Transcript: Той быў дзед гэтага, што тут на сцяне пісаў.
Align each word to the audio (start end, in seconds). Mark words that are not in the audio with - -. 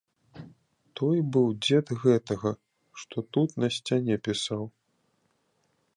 Той 0.99 1.17
быў 1.35 1.47
дзед 1.67 1.93
гэтага, 2.05 2.51
што 3.03 3.17
тут 3.37 3.49
на 3.65 3.73
сцяне 3.79 4.15
пісаў. 4.29 4.63